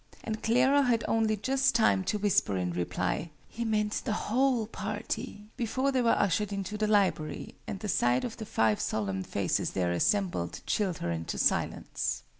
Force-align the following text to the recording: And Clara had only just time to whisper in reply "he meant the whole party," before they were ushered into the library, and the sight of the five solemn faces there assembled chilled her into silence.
And 0.23 0.41
Clara 0.41 0.81
had 0.81 1.05
only 1.07 1.37
just 1.37 1.75
time 1.75 2.03
to 2.05 2.17
whisper 2.17 2.57
in 2.57 2.71
reply 2.73 3.29
"he 3.47 3.63
meant 3.63 4.01
the 4.03 4.13
whole 4.31 4.65
party," 4.65 5.45
before 5.57 5.91
they 5.91 6.01
were 6.01 6.09
ushered 6.17 6.51
into 6.51 6.75
the 6.75 6.87
library, 6.87 7.53
and 7.67 7.79
the 7.81 7.87
sight 7.87 8.23
of 8.23 8.37
the 8.37 8.45
five 8.47 8.79
solemn 8.81 9.21
faces 9.21 9.73
there 9.73 9.91
assembled 9.91 10.61
chilled 10.65 10.97
her 11.05 11.11
into 11.11 11.37
silence. 11.37 12.23